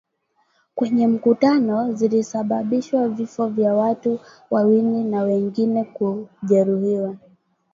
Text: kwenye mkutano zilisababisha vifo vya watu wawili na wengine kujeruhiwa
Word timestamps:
kwenye 0.75 1.07
mkutano 1.07 1.93
zilisababisha 1.93 3.07
vifo 3.07 3.47
vya 3.47 3.73
watu 3.73 4.19
wawili 4.51 5.03
na 5.03 5.21
wengine 5.23 5.83
kujeruhiwa 5.83 7.15